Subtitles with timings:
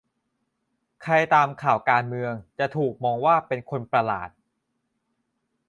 [1.03, 4.29] ใครตามข่าวการเมืองจะถูกมองว่าเป็นคนประหลาด